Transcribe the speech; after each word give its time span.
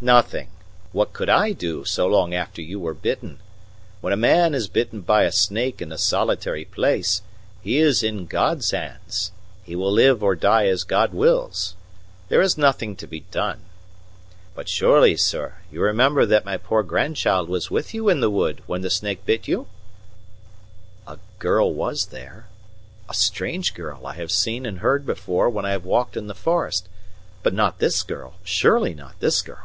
"Nothing. 0.00 0.46
What 0.92 1.12
could 1.12 1.28
I 1.28 1.50
do 1.50 1.84
so 1.84 2.06
long 2.06 2.32
after 2.32 2.62
you 2.62 2.78
were 2.78 2.94
bitten? 2.94 3.40
When 4.00 4.12
a 4.12 4.16
man 4.16 4.54
is 4.54 4.68
bitten 4.68 5.00
by 5.00 5.24
a 5.24 5.32
snake 5.32 5.82
in 5.82 5.90
a 5.90 5.98
solitary 5.98 6.64
place 6.64 7.20
he 7.62 7.78
is 7.78 8.04
in 8.04 8.26
God's 8.26 8.70
hands. 8.70 9.32
He 9.64 9.74
will 9.74 9.90
live 9.90 10.22
or 10.22 10.36
die 10.36 10.66
as 10.68 10.84
God 10.84 11.12
wills. 11.12 11.74
There 12.28 12.40
is 12.40 12.56
nothing 12.56 12.94
to 12.94 13.08
be 13.08 13.24
done. 13.32 13.62
But 14.54 14.68
surely, 14.68 15.16
sir, 15.16 15.54
you 15.68 15.80
remember 15.82 16.24
that 16.26 16.44
my 16.44 16.58
poor 16.58 16.84
grandchild 16.84 17.48
was 17.48 17.68
with 17.68 17.92
you 17.92 18.08
in 18.08 18.20
the 18.20 18.30
wood 18.30 18.62
when 18.68 18.82
the 18.82 18.90
snake 18.90 19.26
bit 19.26 19.48
you?" 19.48 19.66
"A 21.08 21.18
girl 21.40 21.74
was 21.74 22.06
there 22.06 22.46
a 23.08 23.14
strange 23.14 23.74
girl 23.74 24.06
I 24.06 24.12
have 24.14 24.30
seen 24.30 24.64
and 24.64 24.78
heard 24.78 25.04
before 25.04 25.50
when 25.50 25.64
I 25.64 25.70
have 25.70 25.84
walked 25.84 26.16
in 26.16 26.28
the 26.28 26.36
forest. 26.36 26.88
But 27.42 27.52
not 27.52 27.80
this 27.80 28.04
girl 28.04 28.34
surely 28.44 28.94
not 28.94 29.18
this 29.18 29.42
girl!" 29.42 29.64